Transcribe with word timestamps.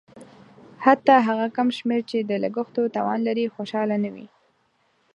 حتی 0.85 1.13
هغه 1.27 1.47
کم 1.55 1.67
شمېر 1.77 2.01
چې 2.09 2.17
د 2.21 2.31
لګښتونو 2.43 2.93
توان 2.97 3.19
لري 3.27 3.45
خوشاله 3.55 3.95
نه 4.03 4.09
وي. 4.15 4.27